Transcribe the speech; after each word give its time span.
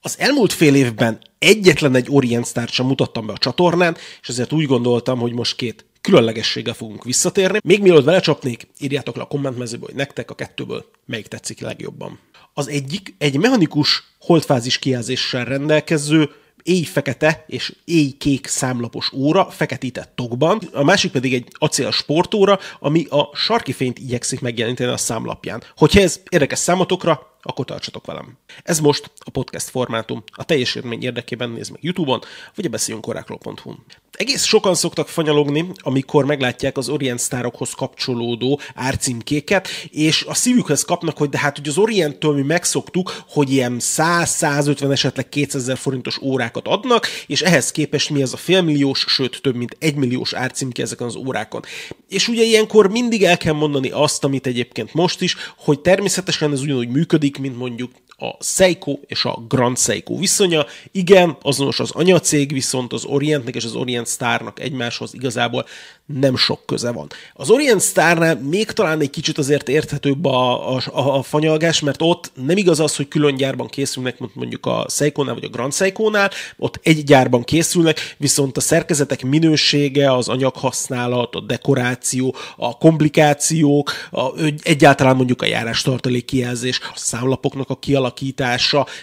Az 0.00 0.18
elmúlt 0.18 0.52
fél 0.52 0.74
évben 0.74 1.18
egyetlen 1.38 1.94
egy 1.94 2.06
Orient 2.10 2.46
Star 2.46 2.68
sem 2.68 2.86
mutattam 2.86 3.26
be 3.26 3.32
a 3.32 3.38
csatornán, 3.38 3.96
és 4.22 4.28
ezért 4.28 4.52
úgy 4.52 4.66
gondoltam, 4.66 5.18
hogy 5.18 5.32
most 5.32 5.56
két 5.56 5.86
különlegességgel 6.00 6.74
fogunk 6.74 7.04
visszatérni. 7.04 7.58
Még 7.64 7.82
mielőtt 7.82 8.04
belecsapnék, 8.04 8.68
írjátok 8.78 9.16
le 9.16 9.22
a 9.22 9.26
kommentmezőbe, 9.26 9.84
hogy 9.86 9.94
nektek 9.94 10.30
a 10.30 10.34
kettőből 10.34 10.84
melyik 11.06 11.26
tetszik 11.26 11.60
legjobban. 11.60 12.18
Az 12.54 12.68
egyik 12.68 13.14
egy 13.18 13.36
mechanikus 13.36 14.02
holdfázis 14.20 14.78
kijelzéssel 14.78 15.44
rendelkező 15.44 16.30
éj-fekete 16.62 17.44
és 17.46 17.74
éj-kék 17.84 18.46
számlapos 18.46 19.12
óra 19.12 19.50
feketített 19.50 20.12
tokban, 20.14 20.60
a 20.72 20.84
másik 20.84 21.10
pedig 21.12 21.34
egy 21.34 21.48
acél 21.52 21.90
sportóra, 21.90 22.58
ami 22.80 23.06
a 23.10 23.30
sarki 23.34 23.72
fényt 23.72 23.98
igyekszik 23.98 24.40
megjeleníteni 24.40 24.92
a 24.92 24.96
számlapján. 24.96 25.62
Hogyha 25.76 26.00
ez 26.00 26.20
érdekes 26.28 26.58
számotokra, 26.58 27.36
akkor 27.48 27.64
tartsatok 27.64 28.06
velem. 28.06 28.38
Ez 28.62 28.80
most 28.80 29.10
a 29.18 29.30
podcast 29.30 29.68
formátum. 29.68 30.22
A 30.32 30.44
teljes 30.44 30.74
érmény 30.74 31.02
érdekében 31.02 31.50
nézd 31.50 31.70
meg 31.70 31.82
YouTube-on, 31.82 32.20
vagy 32.54 32.64
a 32.64 32.68
beszéljünkorákról.hu-n. 32.68 33.84
Egész 34.18 34.44
sokan 34.44 34.74
szoktak 34.74 35.08
fanyalogni, 35.08 35.70
amikor 35.76 36.24
meglátják 36.24 36.76
az 36.76 36.88
Orient 36.88 37.18
sztárokhoz 37.18 37.72
kapcsolódó 37.72 38.60
árcímkéket, 38.74 39.68
és 39.90 40.24
a 40.28 40.34
szívükhez 40.34 40.82
kapnak, 40.82 41.18
hogy 41.18 41.28
de 41.28 41.38
hát 41.38 41.56
hogy 41.56 41.68
az 41.68 41.78
Orienttől 41.78 42.34
mi 42.34 42.42
megszoktuk, 42.42 43.22
hogy 43.28 43.52
ilyen 43.52 43.76
100-150, 43.80 44.90
esetleg 44.90 45.28
200 45.28 45.78
forintos 45.78 46.18
órákat 46.22 46.68
adnak, 46.68 47.06
és 47.26 47.42
ehhez 47.42 47.70
képest 47.70 48.10
mi 48.10 48.22
ez 48.22 48.32
a 48.32 48.36
félmilliós, 48.36 49.04
sőt 49.08 49.42
több 49.42 49.54
mint 49.54 49.76
egymilliós 49.78 50.32
árcímke 50.32 50.82
ezeken 50.82 51.06
az 51.06 51.16
órákon. 51.16 51.62
És 52.08 52.28
ugye 52.28 52.42
ilyenkor 52.42 52.90
mindig 52.90 53.24
el 53.24 53.36
kell 53.36 53.54
mondani 53.54 53.90
azt, 53.90 54.24
amit 54.24 54.46
egyébként 54.46 54.94
most 54.94 55.20
is, 55.20 55.36
hogy 55.56 55.80
természetesen 55.80 56.52
ez 56.52 56.60
ugyanúgy 56.60 56.88
működik, 56.88 57.38
mint 57.38 57.56
mondjuk 57.56 57.90
a 58.20 58.44
Seiko 58.44 58.98
és 59.06 59.24
a 59.24 59.44
Grand 59.48 59.78
Seiko 59.78 60.16
viszonya. 60.16 60.66
Igen, 60.92 61.36
azonos 61.42 61.80
az 61.80 61.90
anyacég, 61.90 62.52
viszont 62.52 62.92
az 62.92 63.04
Orientnek 63.04 63.54
és 63.54 63.64
az 63.64 63.74
Orient 63.74 64.08
Starnak 64.08 64.60
egymáshoz 64.60 65.14
igazából 65.14 65.66
nem 66.14 66.36
sok 66.36 66.66
köze 66.66 66.92
van. 66.92 67.06
Az 67.34 67.50
Orient 67.50 67.82
Starnál 67.82 68.40
még 68.40 68.70
talán 68.70 69.00
egy 69.00 69.10
kicsit 69.10 69.38
azért 69.38 69.68
érthetőbb 69.68 70.24
a, 70.24 70.74
a, 70.76 70.82
a 70.92 71.22
fanyalgás, 71.22 71.80
mert 71.80 72.02
ott 72.02 72.30
nem 72.46 72.56
igaz 72.56 72.80
az, 72.80 72.96
hogy 72.96 73.08
külön 73.08 73.36
gyárban 73.36 73.66
készülnek, 73.66 74.18
mondjuk 74.32 74.66
a 74.66 74.86
Seiko-nál 74.90 75.34
vagy 75.34 75.44
a 75.44 75.48
Grand 75.48 75.74
Seiko-nál, 75.74 76.30
ott 76.56 76.80
egy 76.82 77.04
gyárban 77.04 77.42
készülnek, 77.42 78.14
viszont 78.16 78.56
a 78.56 78.60
szerkezetek 78.60 79.24
minősége, 79.24 80.12
az 80.12 80.28
anyaghasználat, 80.28 81.34
a 81.34 81.40
dekoráció, 81.40 82.34
a 82.56 82.78
komplikációk, 82.78 83.92
a, 84.10 84.40
egyáltalán 84.62 85.16
mondjuk 85.16 85.42
a 85.42 85.46
járástartalék 85.46 86.24
kijelzés, 86.24 86.80
a 86.82 86.92
számlapoknak 86.94 87.70
a 87.70 87.76
kialakítása, 87.78 88.07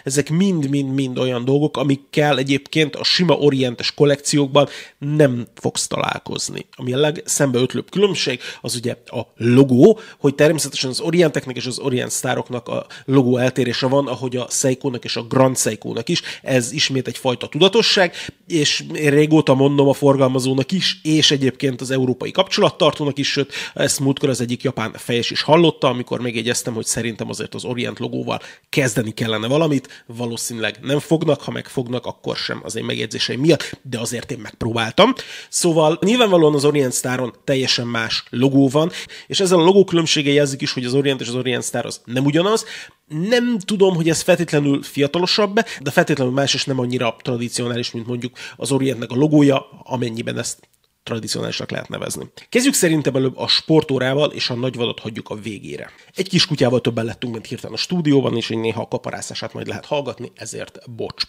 ezek 0.04 0.30
mind-mind-mind 0.30 1.18
olyan 1.18 1.46
dolgok, 1.46 1.78
amikkel 1.78 2.38
egyébként 2.38 2.96
a 2.96 3.04
sima 3.04 3.34
orientes 3.34 3.94
kollekciókban 3.94 4.68
nem 4.98 5.48
fogsz 5.56 5.88
találkozni. 5.88 6.66
Ami 6.76 6.94
a 6.94 6.98
legszembeötlőbb 6.98 7.90
különbség, 7.90 8.40
az 8.62 8.76
ugye 8.76 8.96
a 9.06 9.22
logó, 9.38 10.00
hogy 10.18 10.36
természetesen 10.36 10.90
az 10.90 11.00
Orienteknek 11.00 11.56
és 11.56 11.66
az 11.66 11.80
Orient 11.80 12.12
Staroknak 12.12 12.68
a 12.68 12.86
logó 13.06 13.38
eltérése 13.38 13.88
van, 13.88 14.08
ahogy 14.08 14.36
a 14.36 14.48
Seiko-nak 14.50 15.04
és 15.04 15.16
a 15.16 15.24
Grand 15.24 15.58
Seiko-nak 15.58 16.10
is. 16.10 16.22
Ez 16.42 16.72
ismét 16.72 17.08
egyfajta 17.08 17.48
tudatosság, 17.48 18.14
és 18.48 18.84
én 18.96 19.10
régóta 19.10 19.54
mondom 19.54 19.88
a 19.88 19.94
forgalmazónak 19.94 20.72
is, 20.72 21.00
és 21.04 21.32
egyébként 21.32 21.82
az 21.82 21.92
európai 21.92 22.32
kapcsolattartónak 22.32 23.18
is, 23.18 23.32
sőt, 23.32 23.54
ezt 23.74 24.00
múltkor 24.00 24.30
az 24.30 24.42
egyik 24.42 24.64
japán 24.64 24.94
fejes 24.94 25.32
is 25.32 25.42
hallotta, 25.42 25.88
amikor 25.88 26.20
megjegyeztem, 26.20 26.74
hogy 26.74 26.86
szerintem 26.86 27.30
azért 27.30 27.56
az 27.56 27.66
Orient 27.66 28.00
logóval 28.00 28.42
kezdeni 28.96 29.14
kellene 29.14 29.48
valamit, 29.48 30.04
valószínűleg 30.06 30.78
nem 30.82 31.00
fognak, 31.00 31.42
ha 31.42 31.52
megfognak, 31.52 32.06
akkor 32.06 32.36
sem 32.36 32.62
az 32.64 32.76
én 32.76 32.84
megjegyzéseim 32.84 33.40
miatt, 33.40 33.80
de 33.82 34.00
azért 34.00 34.32
én 34.32 34.40
megpróbáltam. 34.40 35.14
Szóval 35.50 36.00
nyilvánvalóan 36.02 36.54
az 36.54 36.66
Orient 36.66 36.94
Staron 36.94 37.34
teljesen 37.44 37.88
más 37.88 38.24
logó 38.30 38.70
van, 38.70 38.92
és 39.28 39.40
ezzel 39.40 39.60
a 39.60 39.64
logó 39.64 39.84
különbsége 39.84 40.32
jelzik 40.32 40.62
is, 40.62 40.74
hogy 40.74 40.86
az 40.86 40.94
Orient 40.94 41.22
és 41.22 41.28
az 41.28 41.36
Orient 41.36 41.64
Star 41.64 41.86
az 41.86 42.02
nem 42.06 42.26
ugyanaz. 42.26 42.66
Nem 43.08 43.60
tudom, 43.60 43.96
hogy 43.96 44.10
ez 44.10 44.22
feltétlenül 44.22 44.84
fiatalosabb, 44.84 45.60
de 45.82 45.92
feltétlenül 45.92 46.34
más 46.34 46.54
és 46.54 46.66
nem 46.66 46.80
annyira 46.80 47.16
tradicionális, 47.22 47.92
mint 47.92 48.08
mondjuk 48.08 48.34
az 48.56 48.72
Orientnek 48.72 49.12
a 49.12 49.16
logója, 49.16 49.66
amennyiben 49.84 50.38
ezt 50.38 50.70
tradicionálisnak 51.06 51.72
lehet 51.72 51.90
nevezni. 51.90 52.32
Kezdjük 52.50 52.74
szerintem 52.74 53.16
előbb 53.16 53.38
a 53.38 53.48
sportórával, 53.48 54.32
és 54.32 54.50
a 54.50 54.56
nagyvadat 54.56 55.00
hagyjuk 55.00 55.30
a 55.30 55.36
végére. 55.36 55.92
Egy 56.16 56.30
kis 56.30 56.46
kutyával 56.46 56.82
többen 56.82 57.06
lettünk, 57.06 57.34
mint 57.34 57.46
hirtelen 57.46 57.76
a 57.76 57.80
stúdióban, 57.80 58.36
és 58.36 58.50
így 58.50 58.58
néha 58.58 58.82
a 58.82 58.88
kaparászását 58.88 59.54
majd 59.54 59.68
lehet 59.68 59.86
hallgatni, 59.86 60.32
ezért 60.36 60.80
bocs. 60.96 61.24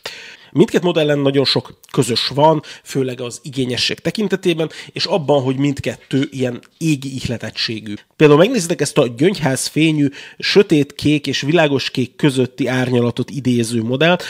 Mindkét 0.51 0.83
modellen 0.83 1.19
nagyon 1.19 1.45
sok 1.45 1.79
közös 1.93 2.29
van, 2.29 2.63
főleg 2.85 3.21
az 3.21 3.41
igényesség 3.43 3.99
tekintetében, 3.99 4.71
és 4.93 5.05
abban, 5.05 5.43
hogy 5.43 5.57
mindkettő 5.57 6.29
ilyen 6.31 6.63
égi 6.79 7.15
ihletettségű. 7.15 7.95
Például 8.17 8.39
megnézitek 8.39 8.81
ezt 8.81 8.99
a 8.99 9.07
gyöngyház 9.07 9.67
fényű, 9.67 10.09
sötét 10.39 10.95
kék 10.95 11.27
és 11.27 11.41
világos 11.41 11.91
kék 11.91 12.17
közötti 12.17 12.67
árnyalatot 12.67 13.31
idéző 13.31 13.83
modellt, 13.83 14.25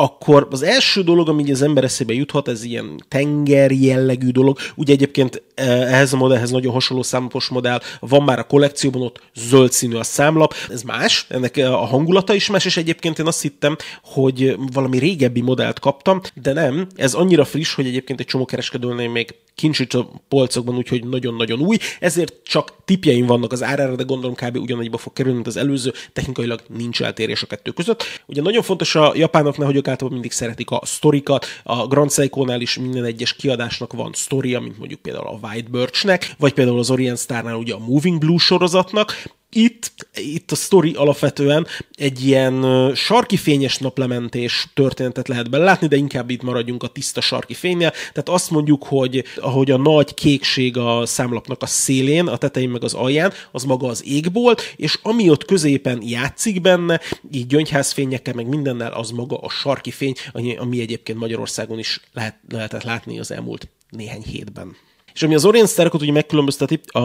akkor 0.00 0.48
az 0.50 0.62
első 0.62 1.02
dolog, 1.02 1.28
ami 1.28 1.50
az 1.50 1.62
ember 1.62 1.84
eszébe 1.84 2.12
juthat, 2.12 2.48
ez 2.48 2.64
ilyen 2.64 3.04
tenger 3.08 3.70
jellegű 3.70 4.30
dolog. 4.30 4.58
Ugye 4.74 4.92
egyébként 4.92 5.42
e, 5.54 5.62
ehhez 5.62 6.12
a 6.12 6.16
modellhez 6.16 6.50
nagyon 6.50 6.72
hasonló 6.72 7.02
számlapos 7.02 7.48
modell 7.48 7.80
van 8.00 8.22
már 8.22 8.38
a 8.38 8.46
kollekcióban, 8.46 9.02
ott 9.02 9.20
zöld 9.34 9.72
színű 9.72 9.96
a 9.96 10.02
számlap. 10.02 10.54
Ez 10.70 10.82
más, 10.82 11.26
ennek 11.28 11.56
a 11.56 11.84
hangulata 11.86 12.34
is 12.34 12.50
más, 12.50 12.64
és 12.64 12.76
egyébként 12.76 13.18
én 13.18 13.26
azt 13.26 13.42
hittem, 13.42 13.76
hogy 14.02 14.56
valami 14.72 14.98
régebbi 14.98 15.40
modellt 15.40 15.78
kaptam, 15.78 16.20
de 16.42 16.52
nem, 16.52 16.86
ez 16.96 17.14
annyira 17.14 17.44
friss, 17.44 17.74
hogy 17.74 17.86
egyébként 17.86 18.20
egy 18.20 18.26
csomó 18.26 18.44
kereskedőnél 18.44 19.08
még 19.08 19.34
kincs 19.54 19.94
a 19.94 20.10
polcokban, 20.28 20.76
úgyhogy 20.76 21.06
nagyon-nagyon 21.06 21.60
új, 21.60 21.76
ezért 22.00 22.34
csak 22.44 22.72
tipjeim 22.84 23.26
vannak 23.26 23.52
az 23.52 23.62
árára, 23.62 23.96
de 23.96 24.02
gondolom 24.02 24.34
kb. 24.34 24.56
ugyanannyiba 24.56 24.98
fog 24.98 25.12
kerülni, 25.12 25.36
mint 25.36 25.48
az 25.48 25.56
előző, 25.56 25.92
technikailag 26.12 26.60
nincs 26.68 27.02
eltérés 27.02 27.42
a 27.42 27.46
kettő 27.46 27.70
között. 27.70 28.02
Ugye 28.26 28.42
nagyon 28.42 28.62
fontos 28.62 28.94
a 28.94 29.12
japánoknál, 29.14 29.66
hogy 29.66 29.76
ők 29.76 29.88
általában 29.90 30.18
mindig 30.20 30.32
szeretik 30.32 30.70
a 30.70 30.80
sztorikat, 30.84 31.46
a 31.62 31.86
Grand 31.86 32.12
Seiko-nál 32.12 32.60
is 32.60 32.78
minden 32.78 33.04
egyes 33.04 33.34
kiadásnak 33.34 33.92
van 33.92 34.10
sztoria, 34.14 34.60
mint 34.60 34.78
mondjuk 34.78 35.00
például 35.00 35.26
a 35.26 35.38
White 35.46 35.70
Birch-nek, 35.70 36.34
vagy 36.38 36.52
például 36.52 36.78
az 36.78 36.90
Orient 36.90 37.18
Star-nál 37.18 37.54
ugye 37.54 37.74
a 37.74 37.78
Moving 37.78 38.18
Blue 38.18 38.38
sorozatnak, 38.38 39.22
itt, 39.52 39.92
itt 40.14 40.50
a 40.50 40.54
sztori 40.54 40.92
alapvetően 40.92 41.66
egy 41.92 42.26
ilyen 42.26 42.64
sarki 42.94 43.36
fényes 43.36 43.78
naplementés 43.78 44.66
történetet 44.74 45.28
lehet 45.28 45.50
belátni, 45.50 45.86
de 45.86 45.96
inkább 45.96 46.30
itt 46.30 46.42
maradjunk 46.42 46.82
a 46.82 46.88
tiszta 46.88 47.20
sarki 47.20 47.54
fénynél. 47.54 47.90
Tehát 47.90 48.28
azt 48.28 48.50
mondjuk, 48.50 48.84
hogy 48.84 49.24
ahogy 49.36 49.70
a 49.70 49.76
nagy 49.76 50.14
kékség 50.14 50.76
a 50.76 51.06
számlapnak 51.06 51.62
a 51.62 51.66
szélén, 51.66 52.26
a 52.26 52.36
tetején 52.36 52.70
meg 52.70 52.84
az 52.84 52.94
alján, 52.94 53.32
az 53.52 53.64
maga 53.64 53.88
az 53.88 54.04
égbolt, 54.06 54.74
és 54.76 54.98
ami 55.02 55.30
ott 55.30 55.44
középen 55.44 56.02
játszik 56.02 56.60
benne, 56.60 57.00
így 57.32 57.46
gyöngyházfényekkel, 57.46 58.34
meg 58.34 58.46
mindennel, 58.46 58.92
az 58.92 59.10
maga 59.10 59.38
a 59.38 59.48
sarki 59.48 59.90
fény, 59.90 60.14
ami 60.32 60.80
egyébként 60.80 61.18
Magyarországon 61.18 61.78
is 61.78 62.00
lehet, 62.12 62.36
lehetett 62.48 62.82
látni 62.82 63.18
az 63.18 63.30
elmúlt 63.30 63.68
néhány 63.90 64.22
hétben. 64.22 64.76
És 65.14 65.22
ami 65.22 65.34
az 65.34 65.44
Orient 65.44 65.68
Starkot 65.68 66.02
ugye 66.02 66.12
megkülönbözteti 66.12 66.80
a, 66.86 66.98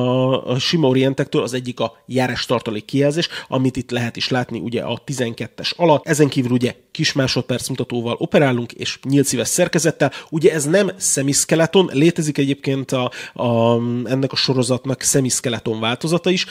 a 0.52 0.60
sima 0.60 0.88
Orientektől, 0.88 1.42
az 1.42 1.54
egyik 1.54 1.80
a 1.80 1.98
járás 2.06 2.46
tartalék 2.46 2.86
kijelzés, 2.86 3.30
amit 3.48 3.78
itt 3.78 3.92
lehet 3.92 4.16
is 4.16 4.30
látni 4.30 4.60
ugye 4.60 4.82
a 4.82 5.02
12-es 5.06 5.76
alatt. 5.76 6.08
Ezen 6.08 6.28
kívül 6.28 6.52
ugye 6.52 6.76
kis 6.92 7.14
másodperc 7.14 7.68
mutatóval 7.68 8.16
operálunk, 8.18 8.72
és 8.72 9.00
nyílt 9.04 9.26
szíves 9.26 9.48
szerkezettel. 9.48 10.12
Ugye 10.30 10.54
ez 10.54 10.66
nem 10.66 10.92
szemiszkeleton, 10.98 11.90
létezik 11.94 12.38
egyébként 12.38 12.92
a, 12.92 13.12
a, 13.34 13.76
ennek 14.04 14.32
a 14.32 14.36
sorozatnak 14.36 15.02
szemiszkeleton 15.02 15.80
változata 15.80 16.30
is, 16.30 16.46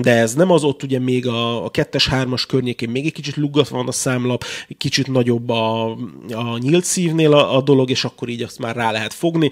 de 0.00 0.16
ez 0.16 0.34
nem 0.34 0.50
az, 0.50 0.64
ott 0.64 0.82
ugye 0.82 0.98
még 0.98 1.26
a, 1.26 1.64
a 1.64 1.70
2-es, 1.70 2.06
3-as 2.10 2.44
környékén 2.48 2.90
még 2.90 3.06
egy 3.06 3.12
kicsit 3.12 3.36
luggatva 3.36 3.76
van 3.76 3.88
a 3.88 3.92
számlap, 3.92 4.44
kicsit 4.78 5.06
nagyobb 5.06 5.48
a, 5.48 5.90
a 6.28 6.58
nyílt 6.58 6.84
szívnél 6.84 7.32
a, 7.32 7.56
a 7.56 7.60
dolog, 7.60 7.90
és 7.90 8.04
akkor 8.04 8.28
így 8.28 8.42
azt 8.42 8.58
már 8.58 8.76
rá 8.76 8.90
lehet 8.90 9.12
fogni. 9.12 9.50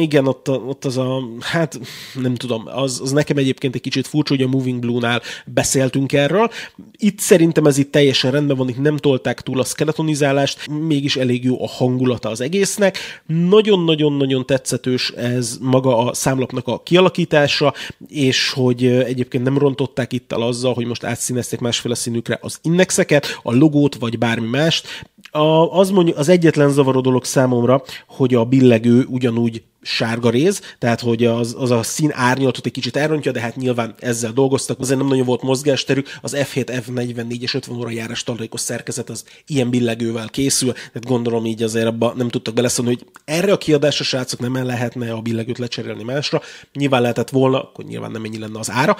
Igen, 0.00 0.26
ott, 0.26 0.48
ott 0.48 0.84
az 0.84 0.96
a, 0.96 1.22
hát 1.40 1.80
nem 2.14 2.34
tudom, 2.34 2.62
az, 2.66 3.00
az 3.02 3.10
nekem 3.10 3.36
egyébként 3.36 3.74
egy 3.74 3.80
kicsit 3.80 4.06
furcsa, 4.06 4.34
hogy 4.34 4.44
a 4.44 4.48
Moving 4.48 4.78
Blue-nál 4.78 5.22
beszéltünk 5.46 6.12
erről. 6.12 6.50
Itt 6.96 7.18
szerintem 7.18 7.66
ez 7.66 7.78
itt 7.78 7.92
teljesen 7.92 8.30
rendben 8.30 8.56
van, 8.56 8.68
itt 8.68 8.80
nem 8.80 8.96
tolták 8.96 9.40
túl 9.40 9.60
a 9.60 9.64
skeletonizálást, 9.64 10.66
mégis 10.66 11.16
elég 11.16 11.44
jó 11.44 11.62
a 11.62 11.68
hangulata 11.68 12.28
az 12.28 12.40
egésznek. 12.40 12.98
Nagyon-nagyon-nagyon 13.26 14.46
tetszetős 14.46 15.10
ez 15.10 15.58
maga 15.60 15.96
a 15.98 16.14
számlapnak 16.14 16.66
a 16.66 16.82
kialakítása, 16.82 17.74
és 18.08 18.50
hogy 18.50 18.86
egyébként 18.86 19.44
nem 19.44 19.58
rontották 19.58 20.12
itt 20.12 20.32
el 20.32 20.42
azzal, 20.42 20.74
hogy 20.74 20.86
most 20.86 21.04
átszínezték 21.04 21.60
másféle 21.60 21.94
színükre 21.94 22.38
az 22.40 22.58
indexeket, 22.62 23.38
a 23.42 23.54
logót, 23.54 23.94
vagy 23.94 24.18
bármi 24.18 24.48
mást. 24.48 25.06
A, 25.30 25.78
az 25.78 25.90
mondjuk 25.90 26.18
az 26.18 26.28
egyetlen 26.28 26.70
zavaró 26.70 27.00
dolog 27.00 27.24
számomra, 27.24 27.82
hogy 28.06 28.34
a 28.34 28.44
billegő 28.44 29.04
ugyanúgy 29.08 29.62
sárga 29.82 30.30
réz, 30.30 30.60
tehát 30.78 31.00
hogy 31.00 31.24
az, 31.24 31.56
az 31.58 31.70
a 31.70 31.82
szín 31.82 32.10
árnyalatot 32.14 32.66
egy 32.66 32.72
kicsit 32.72 32.96
elrontja, 32.96 33.32
de 33.32 33.40
hát 33.40 33.56
nyilván 33.56 33.94
ezzel 33.98 34.32
dolgoztak, 34.32 34.80
azért 34.80 34.98
nem 34.98 35.08
nagyon 35.08 35.26
volt 35.26 35.42
mozgásterük, 35.42 36.08
az 36.20 36.36
F7, 36.36 36.82
F44 36.86 37.40
és 37.40 37.54
50 37.54 37.76
óra 37.76 37.90
járás 37.90 38.22
tartalékos 38.22 38.60
szerkezet 38.60 39.10
az 39.10 39.24
ilyen 39.46 39.70
billegővel 39.70 40.28
készül, 40.28 40.72
tehát 40.72 41.06
gondolom 41.06 41.46
így 41.46 41.62
azért 41.62 41.86
abba 41.86 42.12
nem 42.16 42.28
tudtak 42.28 42.54
beleszólni, 42.54 42.94
hogy 42.94 43.06
erre 43.24 43.52
a 43.52 43.58
kiadásra 43.58 44.04
srácok 44.04 44.40
nem 44.40 44.64
lehetne 44.64 45.12
a 45.12 45.20
billegőt 45.20 45.58
lecserélni 45.58 46.02
másra, 46.02 46.42
nyilván 46.72 47.00
lehetett 47.00 47.30
volna, 47.30 47.62
akkor 47.62 47.84
nyilván 47.84 48.10
nem 48.10 48.24
ennyi 48.24 48.38
lenne 48.38 48.58
az 48.58 48.70
ára, 48.70 48.96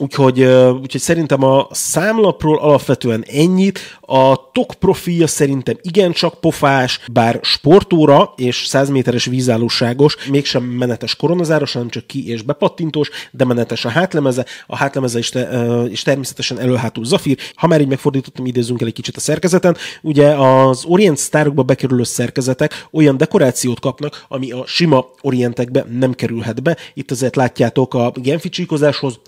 Úgyhogy, 0.00 0.42
úgyhogy 0.82 1.00
szerintem 1.00 1.44
a 1.44 1.66
számlapról 1.70 2.58
alapvetően 2.58 3.24
ennyit. 3.26 3.78
A 4.00 4.50
tok 4.52 4.74
profilja 4.78 5.26
szerintem 5.26 5.76
igencsak 5.82 6.40
pofás, 6.40 7.00
bár 7.12 7.38
sportóra 7.42 8.32
és 8.36 8.66
100 8.66 8.88
méteres 8.88 9.24
vízállóságos, 9.24 10.16
mégsem 10.30 10.62
menetes 10.62 11.16
koronazáros, 11.16 11.72
hanem 11.72 11.88
csak 11.88 12.06
ki- 12.06 12.28
és 12.28 12.42
bepattintós, 12.42 13.10
de 13.30 13.44
menetes 13.44 13.84
a 13.84 13.88
hátlemeze. 13.88 14.44
A 14.66 14.76
hátlemeze 14.76 15.18
is, 15.18 15.28
te, 15.28 15.48
és 15.90 16.02
természetesen 16.02 16.58
előhátul 16.58 17.04
zafír. 17.04 17.38
Ha 17.54 17.66
már 17.66 17.80
így 17.80 17.88
megfordítottam, 17.88 18.46
idézünk 18.46 18.80
el 18.80 18.86
egy 18.86 18.92
kicsit 18.92 19.16
a 19.16 19.20
szerkezeten. 19.20 19.76
Ugye 20.02 20.28
az 20.28 20.84
Orient 20.84 21.18
Starokba 21.18 21.62
bekerülő 21.62 22.02
szerkezetek 22.02 22.86
olyan 22.90 23.16
dekorációt 23.16 23.80
kapnak, 23.80 24.24
ami 24.28 24.50
a 24.50 24.66
sima 24.66 25.06
Orientekbe 25.20 25.86
nem 25.98 26.12
kerülhet 26.12 26.62
be. 26.62 26.76
Itt 26.94 27.10
azért 27.10 27.36
látjátok 27.36 27.94
a 27.94 28.12
Genfi 28.14 28.66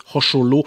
hasonló 0.05 0.60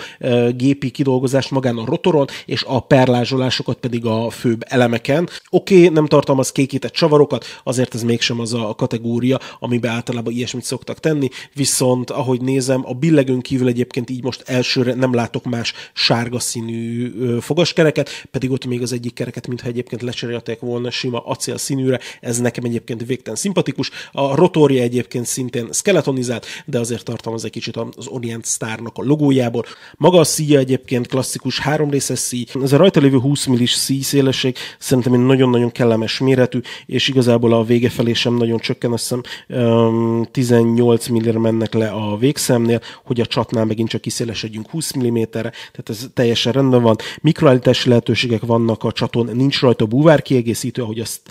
gépi 0.56 0.90
kidolgozást 0.90 1.52
magán 1.52 1.78
a 1.78 1.86
rotoron, 1.86 2.28
és 2.46 2.64
a 2.68 2.80
perlázsolásokat 2.80 3.78
pedig 3.78 4.06
a 4.06 4.30
főbb 4.30 4.64
elemeken. 4.68 5.30
Oké, 5.50 5.76
okay, 5.76 5.90
nem 5.90 6.06
tartalmaz 6.06 6.52
kékített 6.52 6.92
csavarokat, 6.92 7.46
azért 7.64 7.96
ez 7.96 8.04
mégsem 8.04 8.40
az 8.40 8.54
a 8.54 8.74
kategória, 8.78 9.40
amiben 9.60 9.92
általában 9.92 10.34
ilyesmit 10.34 10.64
szoktak 10.64 11.00
tenni, 11.00 11.30
viszont 11.54 12.10
ahogy 12.10 12.42
nézem, 12.42 12.82
a 12.86 12.94
billegőn 12.94 13.42
kívül 13.42 13.68
egyébként 13.68 14.10
így 14.10 14.24
most 14.24 14.44
elsőre 14.46 14.94
nem 14.94 15.14
látok 15.14 15.44
más 15.44 15.74
sárga 15.94 16.40
színű 16.40 17.12
fogaskereket, 17.40 18.10
pedig 18.32 18.52
ott 18.52 18.66
még 18.66 18.82
az 18.82 18.94
egyik 18.94 19.14
kereket, 19.14 19.48
mintha 19.48 19.68
egyébként 19.68 20.02
lecserélték 20.02 20.60
volna 20.60 20.90
sima 20.90 21.20
acél 21.20 21.58
színűre, 21.58 22.00
ez 22.22 22.40
nekem 22.40 22.64
egyébként 22.64 23.06
végtelen 23.06 23.40
szimpatikus. 23.40 23.92
A 24.12 24.36
rotorja 24.36 24.82
egyébként 24.82 25.26
szintén 25.26 25.68
skeletonizált, 25.72 26.46
de 26.66 26.80
azért 26.80 27.04
tartalmaz 27.04 27.46
egy 27.46 27.52
kicsit 27.52 27.78
az 27.78 28.08
Orient 28.08 28.46
Starnak 28.46 28.98
a 28.98 29.04
logójából. 29.04 29.66
Maga 29.98 30.20
a 30.20 30.24
szíja 30.24 30.60
egyébként 30.60 31.08
klasszikus 31.08 31.60
három 31.60 31.90
részes 31.90 32.20
szíj. 32.20 32.46
Ez 32.64 32.74
a 32.74 32.78
rajta 32.78 33.00
lévő 33.00 33.18
20 33.18 33.46
millis 33.46 33.72
szíj 33.72 34.02
szélesség 34.02 34.58
szerintem 34.80 35.14
egy 35.14 35.26
nagyon-nagyon 35.26 35.72
kellemes 35.72 36.20
méretű, 36.20 36.60
és 36.86 37.08
igazából 37.08 37.54
a 37.54 37.64
vége 37.64 37.90
felé 37.90 38.14
sem 38.14 38.36
nagyon 38.36 38.60
csökken, 38.60 38.92
azt 38.92 39.02
hiszem 39.02 39.22
um, 39.62 40.28
18 40.32 41.10
mm 41.10 41.38
mennek 41.38 41.74
le 41.74 41.90
a 41.90 42.18
végszemnél, 42.18 42.80
hogy 43.04 43.20
a 43.20 43.26
csatnál 43.26 43.66
megint 43.66 43.90
csak 43.90 44.02
kiszélesedjünk 44.02 44.70
20 44.70 44.98
mm-re, 44.98 45.28
tehát 45.32 45.90
ez 45.90 46.08
teljesen 46.14 46.52
rendben 46.52 46.82
van. 46.82 46.96
Mikroállítási 47.22 47.90
lehetőségek 47.90 48.42
vannak 48.42 48.84
a 48.84 48.92
csaton, 48.92 49.30
nincs 49.34 49.62
rajta 49.62 49.86
búvár 49.86 50.22
kiegészítő, 50.22 50.82
ahogy, 50.82 51.00
azt, 51.00 51.22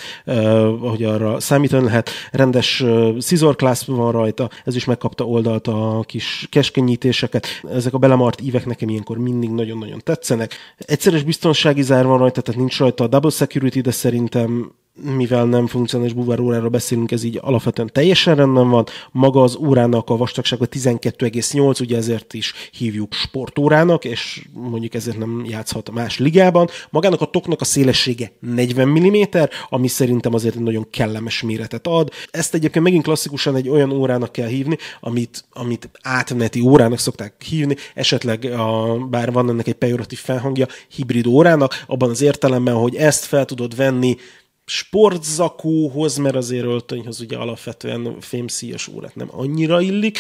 ahogy 0.81 1.03
arra 1.03 1.41
számítani 1.41 1.85
lehet. 1.85 2.11
Rendes 2.31 2.85
scissor 3.21 3.57
van 3.87 4.13
rajta, 4.13 4.51
ez 4.65 4.77
is 4.77 4.85
megkapta 4.85 5.25
oldalt 5.25 5.69
a 5.69 6.05
kis 6.07 6.47
keskenyítéseket. 6.51 7.47
Ezek 7.73 7.95
a 7.95 7.99
belemart 7.99 8.41
ívek 8.43 8.67
nekem 8.67 8.89
ilyenkor 8.89 9.19
mindig 9.19 9.51
nagyon-nagyon 9.51 10.01
tetszenek. 10.05 10.53
Egyszeres 10.79 11.23
biztonsági 11.23 11.83
zár 11.83 12.07
van 12.07 12.19
rajta, 12.19 12.41
tehát 12.41 12.61
nincs 12.61 12.79
rajta 12.79 13.05
a 13.05 13.07
double 13.07 13.31
security, 13.31 13.81
de 13.81 13.91
szerintem 13.91 14.73
mivel 14.95 15.45
nem 15.45 15.67
funkcionális 15.67 16.15
óráról 16.17 16.69
beszélünk, 16.69 17.11
ez 17.11 17.23
így 17.23 17.39
alapvetően 17.43 17.91
teljesen 17.93 18.35
rendben 18.35 18.69
van. 18.69 18.87
Maga 19.13 19.43
az 19.43 19.57
órának 19.57 20.11
a 20.11 20.17
vastagsága 20.17 20.67
12,8, 20.67 21.81
ugye 21.81 21.97
ezért 21.97 22.35
is 22.35 22.53
hívjuk 22.73 23.13
sportórának, 23.13 24.05
és 24.05 24.47
mondjuk 24.53 24.95
ezért 24.95 25.19
nem 25.19 25.45
játszhat 25.49 25.91
más 25.91 26.19
ligában. 26.19 26.69
Magának 26.91 27.21
a 27.21 27.25
toknak 27.25 27.61
a 27.61 27.65
szélessége 27.65 28.33
40 28.41 28.89
mm, 28.89 29.23
ami 29.69 29.89
szerintem 29.89 30.35
azért 30.35 30.55
egy 30.55 30.63
nagyon 30.63 30.87
kellemes 30.91 31.43
méretet 31.43 31.87
ad. 31.87 32.11
Ezt 32.31 32.55
egyébként 32.55 32.85
megint 32.85 33.03
klasszikusan 33.03 33.57
egy 33.57 33.69
olyan 33.69 33.93
órának 33.93 34.33
kell 34.33 34.49
hívni, 34.49 34.77
amit, 35.01 35.45
amit 35.53 35.91
átmeneti 36.03 36.61
órának 36.61 36.99
szokták 36.99 37.43
hívni, 37.43 37.77
esetleg 37.95 38.45
a, 38.45 38.97
bár 39.11 39.33
van 39.33 39.49
ennek 39.49 39.67
egy 39.67 39.75
pejoratív 39.75 40.19
felhangja, 40.19 40.67
hibrid 40.89 41.27
órának, 41.27 41.85
abban 41.87 42.11
az 42.11 42.23
értelemben, 42.23 42.75
hogy 42.75 42.97
ezt 42.97 43.25
fel 43.25 43.45
tudod 43.45 43.77
venni 43.77 44.17
sportzakóhoz, 44.65 46.17
mert 46.17 46.35
azért 46.35 46.65
öltönyhöz 46.65 47.21
ugye 47.21 47.37
alapvetően 47.37 48.21
fémszíjas 48.21 48.89
órát 48.89 49.15
nem 49.15 49.29
annyira 49.31 49.81
illik, 49.81 50.19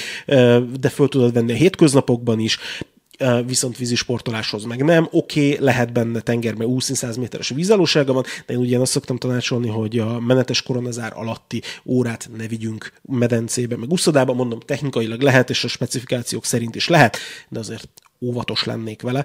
de 0.80 0.88
föl 0.88 1.08
tudod 1.08 1.32
venni 1.32 1.52
a 1.52 1.56
hétköznapokban 1.56 2.38
is, 2.38 2.58
viszont 3.46 3.76
vízisportoláshoz 3.76 4.64
meg 4.64 4.84
nem. 4.84 5.08
Oké, 5.10 5.52
okay, 5.52 5.64
lehet 5.64 5.92
benne 5.92 6.20
tengerbe 6.20 6.66
úszni 6.66 6.94
100 6.94 7.16
méteres 7.16 7.48
vízállósága 7.48 8.12
van, 8.12 8.24
de 8.46 8.52
én 8.52 8.60
ugye 8.60 8.78
azt 8.78 8.92
szoktam 8.92 9.16
tanácsolni, 9.16 9.68
hogy 9.68 9.98
a 9.98 10.20
menetes 10.20 10.62
koronazár 10.62 11.12
alatti 11.14 11.62
órát 11.84 12.30
ne 12.36 12.46
vigyünk 12.46 12.92
medencébe, 13.02 13.76
meg 13.76 13.92
uszodába, 13.92 14.32
mondom, 14.32 14.60
technikailag 14.60 15.20
lehet, 15.20 15.50
és 15.50 15.64
a 15.64 15.68
specifikációk 15.68 16.44
szerint 16.44 16.74
is 16.74 16.88
lehet, 16.88 17.16
de 17.48 17.58
azért 17.58 18.01
óvatos 18.22 18.64
lennék 18.64 19.02
vele. 19.02 19.24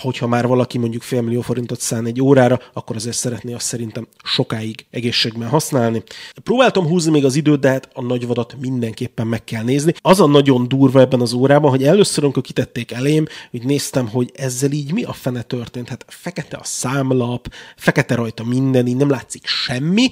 Hogyha 0.00 0.26
már 0.26 0.46
valaki 0.46 0.78
mondjuk 0.78 1.02
félmillió 1.02 1.40
forintot 1.40 1.80
szán 1.80 2.06
egy 2.06 2.20
órára, 2.22 2.60
akkor 2.72 2.96
azért 2.96 3.16
szeretné 3.16 3.52
azt 3.52 3.66
szerintem 3.66 4.08
sokáig 4.24 4.86
egészségben 4.90 5.48
használni. 5.48 6.02
Próbáltam 6.42 6.86
húzni 6.86 7.10
még 7.10 7.24
az 7.24 7.36
időt, 7.36 7.60
de 7.60 7.68
hát 7.68 7.88
a 7.92 8.02
nagyvadat 8.02 8.56
mindenképpen 8.60 9.26
meg 9.26 9.44
kell 9.44 9.62
nézni. 9.62 9.94
Az 10.00 10.20
a 10.20 10.26
nagyon 10.26 10.68
durva 10.68 11.00
ebben 11.00 11.20
az 11.20 11.32
órában, 11.32 11.70
hogy 11.70 11.84
először, 11.84 12.24
amikor 12.24 12.42
kitették 12.42 12.92
elém, 12.92 13.26
hogy 13.50 13.64
néztem, 13.64 14.08
hogy 14.08 14.30
ezzel 14.34 14.70
így 14.70 14.92
mi 14.92 15.02
a 15.02 15.12
fene 15.12 15.42
történt. 15.42 15.88
Hát 15.88 16.04
fekete 16.08 16.56
a 16.56 16.64
számlap, 16.64 17.48
fekete 17.76 18.14
rajta 18.14 18.44
minden, 18.44 18.86
így 18.86 18.96
nem 18.96 19.10
látszik 19.10 19.46
semmi, 19.46 20.10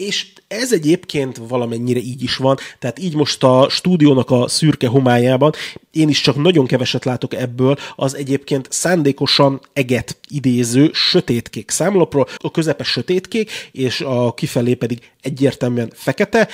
és 0.00 0.26
ez 0.48 0.72
egyébként 0.72 1.40
valamennyire 1.48 2.00
így 2.00 2.22
is 2.22 2.36
van, 2.36 2.56
tehát 2.78 2.98
így 2.98 3.14
most 3.14 3.44
a 3.44 3.66
stúdiónak 3.68 4.30
a 4.30 4.48
szürke 4.48 4.86
homályában 4.86 5.52
én 5.92 6.08
is 6.08 6.20
csak 6.20 6.36
nagyon 6.36 6.66
keveset 6.66 7.04
látok 7.04 7.34
ebből, 7.34 7.76
az 7.96 8.16
egyébként 8.16 8.66
szándékosan 8.70 9.60
eget 9.72 10.18
idéző 10.28 10.90
sötétkék 10.92 11.70
számlapról, 11.70 12.26
a 12.36 12.50
közepe 12.50 12.84
sötétkék, 12.84 13.50
és 13.72 14.00
a 14.00 14.34
kifelé 14.34 14.74
pedig 14.74 15.10
egyértelműen 15.22 15.92
fekete. 15.94 16.48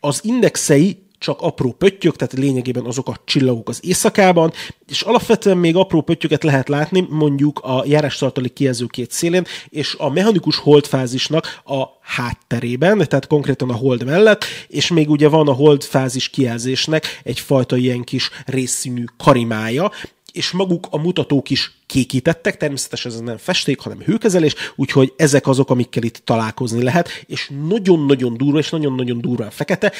Az 0.00 0.20
indexei 0.24 0.98
csak 1.20 1.40
apró 1.40 1.72
pöttyök, 1.72 2.16
tehát 2.16 2.34
lényegében 2.34 2.84
azok 2.84 3.08
a 3.08 3.16
csillagok 3.24 3.68
az 3.68 3.80
éjszakában, 3.82 4.52
és 4.88 5.02
alapvetően 5.02 5.56
még 5.56 5.76
apró 5.76 6.00
pöttyöket 6.00 6.42
lehet 6.42 6.68
látni 6.68 7.06
mondjuk 7.10 7.58
a 7.58 7.84
járástartalék 7.86 8.52
kijelző 8.52 8.86
két 8.86 9.10
szélén, 9.10 9.44
és 9.68 9.94
a 9.98 10.10
mechanikus 10.10 10.56
holdfázisnak 10.56 11.60
a 11.64 11.84
hátterében, 12.00 12.98
tehát 12.98 13.26
konkrétan 13.26 13.70
a 13.70 13.74
hold 13.74 14.04
mellett, 14.04 14.44
és 14.68 14.90
még 14.90 15.10
ugye 15.10 15.28
van 15.28 15.48
a 15.48 15.52
holdfázis 15.52 16.28
kijelzésnek 16.28 17.20
egyfajta 17.22 17.76
ilyen 17.76 18.04
kis 18.04 18.30
részszínű 18.46 19.04
karimája, 19.16 19.90
és 20.32 20.50
maguk 20.50 20.86
a 20.90 20.98
mutatók 20.98 21.50
is 21.50 21.72
kékítettek, 21.86 22.56
természetesen 22.56 23.12
ez 23.12 23.20
nem 23.20 23.36
festék, 23.36 23.80
hanem 23.80 24.00
hőkezelés, 24.00 24.54
úgyhogy 24.76 25.12
ezek 25.16 25.46
azok, 25.46 25.70
amikkel 25.70 26.02
itt 26.02 26.22
találkozni 26.24 26.82
lehet, 26.82 27.24
és 27.26 27.50
nagyon-nagyon 27.68 28.36
durva, 28.36 28.58
és 28.58 28.70
nagyon-nagyon 28.70 29.20
durván 29.20 29.50
fekete, 29.50 29.92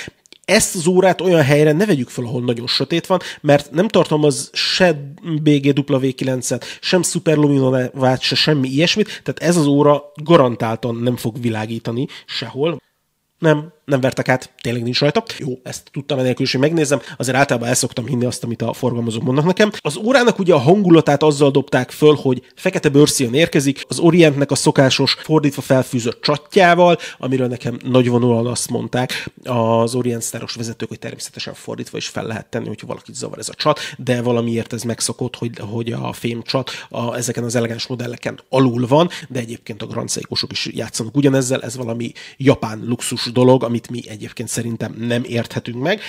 ezt 0.51 0.75
az 0.75 0.87
órát 0.87 1.21
olyan 1.21 1.43
helyre 1.43 1.73
ne 1.73 1.87
vegyük 1.87 2.09
fel, 2.09 2.25
ahol 2.25 2.43
nagyon 2.43 2.67
sötét 2.67 3.07
van, 3.07 3.21
mert 3.41 3.71
nem 3.71 3.89
tartalmaz 3.89 4.51
se 4.53 5.15
BGW9-et, 5.25 6.65
sem 6.81 7.03
superluminovát, 7.03 8.21
se 8.21 8.35
semmi 8.35 8.69
ilyesmit, 8.69 9.23
tehát 9.23 9.43
ez 9.43 9.57
az 9.57 9.67
óra 9.67 10.13
garantáltan 10.23 10.95
nem 10.95 11.17
fog 11.17 11.41
világítani 11.41 12.07
sehol. 12.27 12.81
Nem, 13.39 13.73
nem 13.85 14.01
vertek 14.01 14.29
át, 14.29 14.53
tényleg 14.61 14.83
nincs 14.83 15.01
rajta. 15.01 15.23
Jó, 15.39 15.49
ezt 15.63 15.89
tudtam 15.93 16.19
enélkül 16.19 16.45
is, 16.45 16.53
hogy 16.53 16.61
megnézem, 16.61 17.01
azért 17.17 17.37
általában 17.37 17.69
el 17.69 17.75
szoktam 17.75 18.07
hinni 18.07 18.25
azt, 18.25 18.45
amit 18.45 18.63
a 18.63 18.73
forgalmazók 18.73 19.23
mondnak 19.23 19.45
nekem. 19.45 19.71
Az 19.79 19.97
órának 19.97 20.39
ugye 20.39 20.55
a 20.55 20.59
hangulatát 20.59 21.23
azzal 21.23 21.51
dobták 21.51 21.91
föl, 21.91 22.15
hogy 22.15 22.43
fekete 22.55 22.89
bőrszín 22.89 23.35
érkezik, 23.35 23.85
az 23.89 23.99
Orientnek 23.99 24.51
a 24.51 24.55
szokásos 24.55 25.17
fordítva 25.23 25.63
felfűzött 25.63 26.23
csatjával, 26.23 26.99
amiről 27.19 27.47
nekem 27.47 27.79
nagyvonulóan 27.85 28.47
azt 28.47 28.71
mondták 28.71 29.31
az 29.45 29.95
Orient 29.95 30.23
sztáros 30.23 30.55
vezetők, 30.55 30.89
hogy 30.89 30.99
természetesen 30.99 31.55
fordítva 31.55 31.97
is 31.97 32.09
fel 32.09 32.27
lehet 32.27 32.47
tenni, 32.47 32.67
hogyha 32.67 32.87
valakit 32.87 33.15
zavar 33.15 33.39
ez 33.39 33.49
a 33.49 33.55
csat, 33.55 33.81
de 33.99 34.23
valamiért 34.23 34.73
ez 34.73 34.83
megszokott, 34.83 35.37
hogy, 35.37 35.59
hogy 35.59 35.93
a 35.93 36.13
fém 36.13 36.43
csat 36.43 36.71
a, 36.89 37.17
ezeken 37.17 37.45
az 37.45 37.55
elegáns 37.55 37.87
modelleken 37.87 38.41
alul 38.49 38.87
van, 38.87 39.09
de 39.29 39.39
egyébként 39.39 39.83
a 39.83 39.87
Grand 39.87 40.11
is 40.49 40.69
játszanak 40.73 41.17
ugyanezzel, 41.17 41.63
ez 41.63 41.77
valami 41.77 42.13
japán 42.37 42.83
luxus 42.87 43.33
dolog, 43.33 43.65
amit 43.71 43.91
mi 43.91 44.09
egyébként 44.09 44.49
szerintem 44.49 44.95
nem 44.99 45.23
érthetünk 45.25 45.83
meg. 45.83 46.01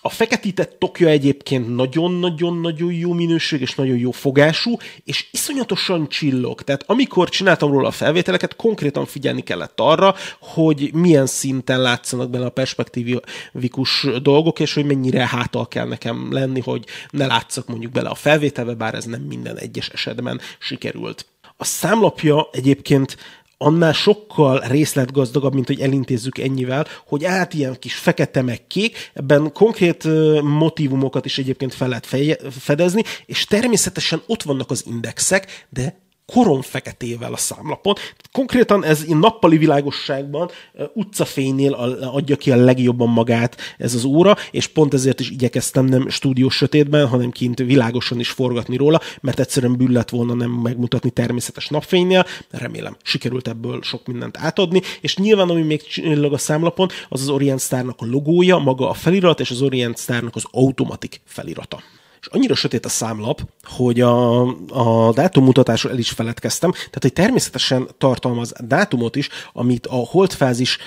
A 0.00 0.08
feketített 0.08 0.78
tokja 0.78 1.08
egyébként 1.08 1.74
nagyon-nagyon-nagyon 1.74 2.92
jó 2.92 3.12
minőség 3.12 3.60
és 3.60 3.74
nagyon 3.74 3.96
jó 3.96 4.10
fogású, 4.10 4.76
és 5.04 5.28
iszonyatosan 5.32 6.08
csillog. 6.08 6.62
Tehát 6.62 6.84
amikor 6.86 7.28
csináltam 7.28 7.70
róla 7.70 7.88
a 7.88 7.90
felvételeket, 7.90 8.56
konkrétan 8.56 9.06
figyelni 9.06 9.42
kellett 9.42 9.80
arra, 9.80 10.14
hogy 10.40 10.90
milyen 10.92 11.26
szinten 11.26 11.80
látszanak 11.80 12.30
bele 12.30 12.46
a 12.46 12.50
perspektívikus 12.50 14.06
dolgok, 14.22 14.60
és 14.60 14.74
hogy 14.74 14.84
mennyire 14.84 15.26
hátal 15.26 15.68
kell 15.68 15.86
nekem 15.86 16.32
lenni, 16.32 16.60
hogy 16.60 16.84
ne 17.10 17.26
látszak 17.26 17.66
mondjuk 17.66 17.92
bele 17.92 18.08
a 18.08 18.14
felvételbe, 18.14 18.74
bár 18.74 18.94
ez 18.94 19.04
nem 19.04 19.20
minden 19.20 19.58
egyes 19.58 19.88
esetben 19.88 20.40
sikerült. 20.58 21.26
A 21.56 21.64
számlapja 21.64 22.48
egyébként 22.52 23.16
annál 23.58 23.92
sokkal 23.92 24.58
részletgazdagabb, 24.58 25.54
mint 25.54 25.66
hogy 25.66 25.80
elintézzük 25.80 26.38
ennyivel, 26.38 26.86
hogy 27.06 27.24
át 27.24 27.54
ilyen 27.54 27.76
kis 27.78 27.94
fekete 27.94 28.42
meg 28.42 28.66
kék, 28.66 29.10
ebben 29.14 29.52
konkrét 29.52 30.04
motivumokat 30.42 31.24
is 31.24 31.38
egyébként 31.38 31.74
fel 31.74 31.88
lehet 31.88 32.06
fedezni, 32.50 33.02
és 33.26 33.44
természetesen 33.44 34.22
ott 34.26 34.42
vannak 34.42 34.70
az 34.70 34.84
indexek, 34.86 35.66
de 35.68 36.04
koron 36.32 36.62
feketével 36.62 37.32
a 37.32 37.36
számlapon. 37.36 37.94
Konkrétan 38.32 38.84
ez 38.84 39.04
nappali 39.04 39.56
világosságban 39.56 40.50
utcafénynél 40.94 41.72
adja 42.12 42.36
ki 42.36 42.50
a 42.50 42.56
legjobban 42.56 43.08
magát 43.08 43.56
ez 43.78 43.94
az 43.94 44.04
óra, 44.04 44.36
és 44.50 44.66
pont 44.66 44.94
ezért 44.94 45.20
is 45.20 45.30
igyekeztem 45.30 45.84
nem 45.84 46.08
stúdiós 46.08 46.56
sötétben, 46.56 47.06
hanem 47.06 47.30
kint 47.30 47.58
világosan 47.58 48.20
is 48.20 48.30
forgatni 48.30 48.76
róla, 48.76 49.00
mert 49.20 49.40
egyszerűen 49.40 49.76
bűn 49.76 50.04
volna 50.10 50.34
nem 50.34 50.50
megmutatni 50.50 51.10
természetes 51.10 51.68
napfénynél. 51.68 52.26
Remélem, 52.50 52.96
sikerült 53.02 53.48
ebből 53.48 53.82
sok 53.82 54.06
mindent 54.06 54.36
átadni, 54.38 54.80
és 55.00 55.16
nyilván 55.16 55.48
ami 55.48 55.62
még 55.62 55.82
csillag 55.82 56.32
a 56.32 56.38
számlapon, 56.38 56.88
az 57.08 57.20
az 57.20 57.28
Orient 57.28 57.60
Starnak 57.60 58.00
a 58.00 58.06
logója, 58.06 58.58
maga 58.58 58.88
a 58.88 58.94
felirat, 58.94 59.40
és 59.40 59.50
az 59.50 59.62
Orient 59.62 59.98
Starnak 59.98 60.34
az 60.36 60.44
automatik 60.50 61.20
felirata 61.24 61.82
és 62.26 62.32
annyira 62.32 62.54
sötét 62.54 62.84
a 62.84 62.88
számlap, 62.88 63.40
hogy 63.62 64.00
a, 64.00 64.40
a 64.68 65.12
dátummutatásról 65.12 65.92
el 65.92 65.98
is 65.98 66.10
feledkeztem, 66.10 66.70
tehát 66.70 66.98
hogy 67.00 67.12
természetesen 67.12 67.88
tartalmaz 67.98 68.52
dátumot 68.66 69.16
is, 69.16 69.28
amit 69.52 69.86
a 69.86 69.94
holdfázis 69.94 70.78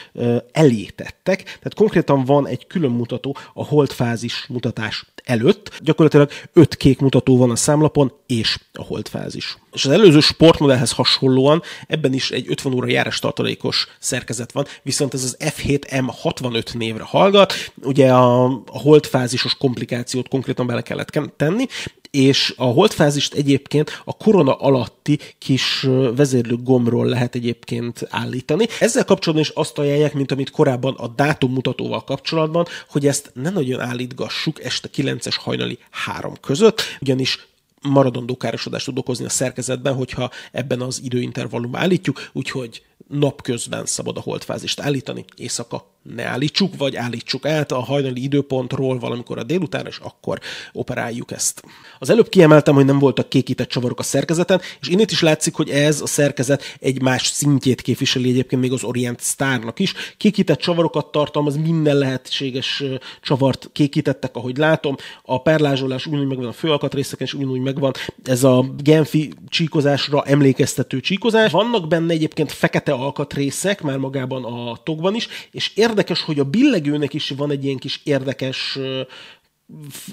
elé 0.51 0.85
tettek, 0.95 1.43
tehát 1.43 1.73
konkrétan 1.75 2.25
van 2.25 2.47
egy 2.47 2.67
külön 2.67 2.91
mutató 2.91 3.37
a 3.53 3.65
holdfázis 3.65 4.45
mutatás 4.49 5.05
előtt. 5.29 5.79
Gyakorlatilag 5.81 6.29
öt 6.53 6.75
kék 6.75 6.99
mutató 6.99 7.37
van 7.37 7.49
a 7.49 7.55
számlapon, 7.55 8.13
és 8.27 8.59
a 8.73 8.83
holdfázis. 8.83 9.57
És 9.71 9.85
az 9.85 9.91
előző 9.91 10.19
sportmodellhez 10.19 10.91
hasonlóan 10.91 11.61
ebben 11.87 12.13
is 12.13 12.31
egy 12.31 12.45
50 12.49 12.73
óra 12.73 12.87
járás 12.87 13.19
tartalékos 13.19 13.87
szerkezet 13.99 14.51
van, 14.51 14.65
viszont 14.83 15.13
ez 15.13 15.23
az 15.23 15.37
F7M65 15.39 16.73
névre 16.77 17.03
hallgat. 17.03 17.53
Ugye 17.83 18.11
a, 18.11 18.43
a 18.45 18.79
holdfázisos 18.79 19.55
komplikációt 19.55 20.27
konkrétan 20.27 20.67
bele 20.67 20.81
kellett 20.81 21.33
tenni, 21.37 21.65
és 22.11 22.53
a 22.57 22.63
holdfázist 22.63 23.33
egyébként 23.33 24.01
a 24.05 24.17
korona 24.17 24.55
alatti 24.55 25.19
kis 25.37 25.87
vezérlő 26.15 26.55
gomról 26.55 27.05
lehet 27.05 27.35
egyébként 27.35 28.07
állítani. 28.09 28.67
Ezzel 28.79 29.05
kapcsolatban 29.05 29.47
is 29.47 29.53
azt 29.55 29.77
ajánlják, 29.77 30.13
mint 30.13 30.31
amit 30.31 30.51
korábban 30.51 30.93
a 30.93 31.07
dátum 31.07 31.51
mutatóval 31.51 32.03
kapcsolatban, 32.03 32.65
hogy 32.89 33.07
ezt 33.07 33.31
ne 33.33 33.49
nagyon 33.49 33.79
állítgassuk 33.79 34.63
este 34.63 34.89
9-es 34.95 35.35
hajnali 35.39 35.77
3 35.91 36.33
között, 36.41 36.81
ugyanis 37.01 37.47
maradandó 37.81 38.37
károsodást 38.37 38.85
tud 38.85 38.97
okozni 38.97 39.25
a 39.25 39.29
szerkezetben, 39.29 39.95
hogyha 39.95 40.29
ebben 40.51 40.81
az 40.81 41.01
időintervallumban 41.03 41.81
állítjuk, 41.81 42.29
úgyhogy 42.33 42.83
napközben 43.07 43.85
szabad 43.85 44.17
a 44.17 44.21
holdfázist 44.21 44.79
állítani, 44.79 45.25
éjszaka 45.35 45.85
ne 46.01 46.23
állítsuk, 46.23 46.77
vagy 46.77 46.95
állítsuk 46.95 47.45
át 47.45 47.71
a 47.71 47.79
hajnali 47.79 48.23
időpontról 48.23 48.99
valamikor 48.99 49.37
a 49.37 49.43
délután, 49.43 49.85
és 49.85 49.97
akkor 49.97 50.39
operáljuk 50.71 51.31
ezt. 51.31 51.63
Az 51.99 52.09
előbb 52.09 52.29
kiemeltem, 52.29 52.75
hogy 52.75 52.85
nem 52.85 52.99
voltak 52.99 53.29
kékített 53.29 53.69
csavarok 53.69 53.99
a 53.99 54.03
szerkezeten, 54.03 54.61
és 54.81 54.87
innét 54.87 55.11
is 55.11 55.21
látszik, 55.21 55.55
hogy 55.55 55.69
ez 55.69 56.01
a 56.01 56.07
szerkezet 56.07 56.63
egy 56.79 57.01
más 57.01 57.27
szintjét 57.27 57.81
képviseli 57.81 58.29
egyébként 58.29 58.61
még 58.61 58.71
az 58.71 58.83
Orient 58.83 59.21
Starnak 59.21 59.79
is. 59.79 59.93
Kékített 60.17 60.59
csavarokat 60.59 61.11
tartalmaz, 61.11 61.55
minden 61.57 61.97
lehetséges 61.97 62.83
csavart 63.21 63.69
kékítettek, 63.71 64.35
ahogy 64.35 64.57
látom. 64.57 64.95
A 65.23 65.41
perlázsolás 65.41 66.05
ugyanúgy 66.05 66.27
megvan 66.27 66.47
a 66.47 66.51
főalkatrészeken, 66.51 67.27
és 67.27 67.33
ugyanúgy 67.33 67.61
megvan 67.61 67.93
ez 68.23 68.43
a 68.43 68.65
Genfi 68.77 69.33
csíkozásra 69.49 70.23
emlékeztető 70.23 70.99
csíkozás. 70.99 71.51
Vannak 71.51 71.87
benne 71.87 72.13
egyébként 72.13 72.51
fekete 72.51 72.91
alkatrészek, 72.91 73.81
már 73.81 73.97
magában 73.97 74.43
a 74.43 74.77
tokban 74.83 75.15
is, 75.15 75.27
és 75.51 75.71
érdekes, 75.89 76.21
hogy 76.21 76.39
a 76.39 76.43
billegőnek 76.43 77.13
is 77.13 77.29
van 77.29 77.51
egy 77.51 77.63
ilyen 77.63 77.77
kis 77.77 78.01
érdekes 78.03 78.79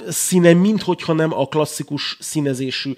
színe, 0.08 0.52
mint 0.52 0.82
hogyha 0.82 1.12
nem 1.12 1.32
a 1.32 1.46
klasszikus 1.46 2.16
színezésű 2.20 2.92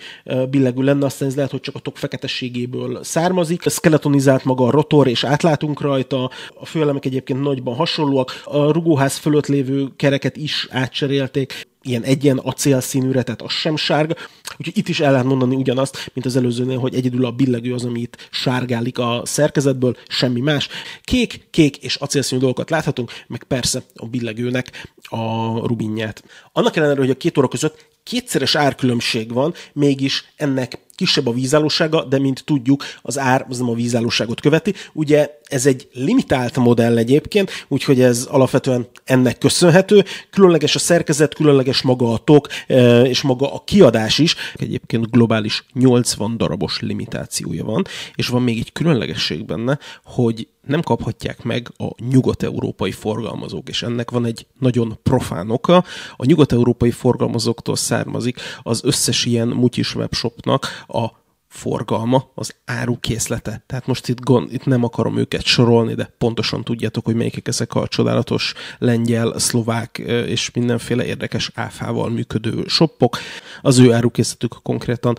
billegű 0.51 0.83
lenne, 0.83 1.05
aztán 1.05 1.29
ez 1.29 1.35
lehet, 1.35 1.51
hogy 1.51 1.61
csak 1.61 1.75
a 1.75 1.79
tok 1.79 1.97
feketességéből 1.97 3.05
származik. 3.05 3.63
Skeletonizált 3.63 4.45
maga 4.45 4.65
a 4.65 4.71
rotor, 4.71 5.07
és 5.07 5.25
átlátunk 5.25 5.81
rajta. 5.81 6.31
A 6.55 6.67
főelemek 6.67 7.05
egyébként 7.05 7.41
nagyban 7.41 7.75
hasonlóak. 7.75 8.41
A 8.45 8.73
rugóház 8.73 9.17
fölött 9.17 9.47
lévő 9.47 9.89
kereket 9.97 10.37
is 10.37 10.67
átcserélték 10.71 11.68
ilyen 11.83 12.03
egyen 12.03 12.39
acélszínűre, 12.39 13.23
tehát 13.23 13.43
az 13.43 13.53
sem 13.53 13.77
sárga. 13.77 14.15
Úgyhogy 14.59 14.77
itt 14.77 14.89
is 14.89 15.01
el 15.01 15.11
lehet 15.11 15.27
mondani 15.27 15.55
ugyanazt, 15.55 16.11
mint 16.15 16.27
az 16.27 16.37
előzőnél, 16.37 16.79
hogy 16.79 16.95
egyedül 16.95 17.25
a 17.25 17.31
billegő 17.31 17.75
az, 17.75 17.85
ami 17.85 18.01
itt 18.01 18.29
sárgálik 18.31 18.99
a 18.99 19.23
szerkezetből, 19.25 19.97
semmi 20.09 20.41
más. 20.41 20.69
Kék, 21.03 21.47
kék 21.51 21.77
és 21.77 21.95
acélszínű 21.95 22.41
dolgokat 22.41 22.71
láthatunk, 22.71 23.11
meg 23.27 23.43
persze 23.43 23.83
a 23.95 24.07
billegőnek 24.07 24.89
a 25.03 25.53
rubinját. 25.67 26.25
Annak 26.53 26.77
ellenére, 26.77 27.01
hogy 27.01 27.11
a 27.11 27.17
két 27.17 27.39
óra 27.39 27.49
között 27.49 27.87
kétszeres 28.03 28.55
árkülönbség 28.55 29.33
van, 29.33 29.55
mégis 29.73 30.25
ennek 30.37 30.79
kisebb 30.99 31.26
a 31.26 31.33
vízállósága, 31.33 32.05
de 32.05 32.19
mint 32.19 32.43
tudjuk, 32.45 32.85
az 33.02 33.19
ár 33.19 33.47
az 33.49 33.59
nem 33.59 33.69
a 33.69 33.75
vízállóságot 33.75 34.40
követi. 34.40 34.75
Ugye 34.93 35.31
ez 35.43 35.67
egy 35.67 35.88
limitált 35.93 36.57
modell 36.57 36.97
egyébként, 36.97 37.50
úgyhogy 37.69 38.00
ez 38.00 38.26
alapvetően 38.31 38.87
ennek 39.05 39.38
köszönhető. 39.38 40.05
Különleges 40.31 40.75
a 40.75 40.78
szerkezet, 40.78 41.35
különleges 41.35 41.83
maga 41.83 42.12
a 42.12 42.19
tok, 42.19 42.47
e, 42.67 43.00
és 43.00 43.23
maga 43.23 43.55
a 43.55 43.62
kiadás 43.64 44.19
is. 44.19 44.35
Egyébként 44.55 45.11
globális 45.11 45.64
80 45.73 46.37
darabos 46.37 46.81
limitációja 46.81 47.64
van, 47.64 47.87
és 48.14 48.28
van 48.28 48.43
még 48.43 48.59
egy 48.59 48.73
különlegesség 48.73 49.45
benne, 49.45 49.78
hogy 50.05 50.49
nem 50.69 50.83
kaphatják 50.83 51.43
meg 51.43 51.73
a 51.76 51.88
nyugat-európai 52.11 52.90
forgalmazók, 52.90 53.69
és 53.69 53.83
ennek 53.83 54.11
van 54.11 54.25
egy 54.25 54.47
nagyon 54.59 54.99
profán 55.02 55.50
oka. 55.50 55.85
A 56.17 56.25
nyugat-európai 56.25 56.90
forgalmazóktól 56.90 57.76
származik 57.76 58.40
az 58.62 58.81
összes 58.85 59.25
ilyen 59.25 59.49
mutyis 59.49 59.95
webshopnak 59.95 60.85
a 60.88 61.26
forgalma, 61.49 62.30
az 62.35 62.54
árukészlete. 62.64 63.62
Tehát 63.66 63.87
most 63.87 64.09
itt, 64.09 64.21
gond, 64.21 64.52
itt 64.52 64.64
nem 64.64 64.85
akarom 64.85 65.16
őket 65.16 65.45
sorolni, 65.45 65.95
de 65.95 66.14
pontosan 66.18 66.64
tudjátok, 66.64 67.04
hogy 67.04 67.14
melyikek 67.14 67.49
ezek 67.49 67.75
a 67.75 67.88
csodálatos 67.88 68.54
lengyel, 68.78 69.38
szlovák 69.38 69.99
és 70.26 70.50
mindenféle 70.50 71.04
érdekes 71.04 71.50
áfával 71.54 72.11
működő 72.11 72.64
shoppok. 72.66 73.18
Az 73.62 73.78
ő 73.78 73.92
árukészletük 73.92 74.57
konkrétan 74.62 75.16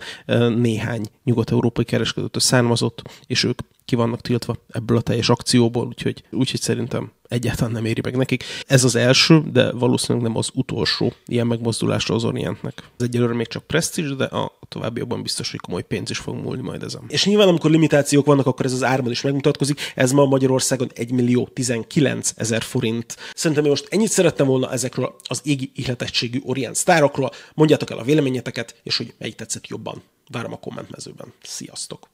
néhány 0.56 1.06
nyugat-európai 1.24 1.84
kereskedőtől 1.84 2.42
származott, 2.42 3.02
és 3.26 3.44
ők 3.44 3.58
ki 3.90 3.96
vannak 3.96 4.20
tiltva 4.20 4.56
ebből 4.72 4.96
a 4.96 5.00
teljes 5.00 5.28
akcióból, 5.28 5.86
úgyhogy, 5.86 6.22
úgyhogy 6.30 6.60
szerintem 6.60 7.12
egyáltalán 7.28 7.72
nem 7.72 7.84
éri 7.84 8.00
meg 8.04 8.16
nekik. 8.16 8.44
Ez 8.66 8.84
az 8.84 8.94
első, 8.94 9.42
de 9.52 9.72
valószínűleg 9.72 10.26
nem 10.26 10.36
az 10.36 10.50
utolsó 10.54 11.12
ilyen 11.26 11.46
megmozdulásra 11.46 12.14
az 12.14 12.24
Orientnek. 12.24 12.82
Ez 12.98 13.06
egyelőre 13.06 13.34
még 13.34 13.46
csak 13.46 13.66
presztízs, 13.66 14.16
de 14.16 14.24
a 14.24 14.58
továbbiakban 14.68 15.22
biztos, 15.22 15.50
hogy 15.50 15.60
komoly 15.60 15.82
pénz 15.82 16.10
is 16.10 16.18
fog 16.18 16.34
múlni 16.34 16.62
majd 16.62 16.82
ezen. 16.82 17.02
És 17.08 17.24
nyilván, 17.24 17.48
amikor 17.48 17.70
limitációk 17.70 18.26
vannak, 18.26 18.46
akkor 18.46 18.66
ez 18.66 18.72
az 18.72 18.82
árban 18.82 19.10
is 19.10 19.20
megmutatkozik. 19.20 19.80
Ez 19.94 20.12
ma 20.12 20.24
Magyarországon 20.24 20.90
1 20.94 21.10
millió 21.12 21.48
19 21.52 22.32
ezer 22.36 22.62
forint. 22.62 23.16
Szerintem 23.34 23.64
én 23.64 23.70
most 23.70 23.86
ennyit 23.90 24.10
szerettem 24.10 24.46
volna 24.46 24.72
ezekről 24.72 25.14
az 25.22 25.40
égi 25.44 25.70
ihletettségű 25.74 26.40
Orient 26.44 26.74
sztárokról. 26.74 27.30
Mondjátok 27.54 27.90
el 27.90 27.98
a 27.98 28.04
véleményeteket, 28.04 28.80
és 28.82 28.96
hogy 28.96 29.14
melyik 29.18 29.34
tetszett 29.34 29.66
jobban. 29.66 30.02
Várom 30.28 30.52
a 30.52 30.56
kommentmezőben. 30.56 31.32
Sziasztok! 31.42 32.08